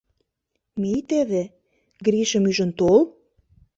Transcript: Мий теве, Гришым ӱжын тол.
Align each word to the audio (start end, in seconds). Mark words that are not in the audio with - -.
Мий 0.81 1.01
теве, 1.09 1.43
Гришым 2.05 2.43
ӱжын 2.49 2.71
тол. 2.79 3.01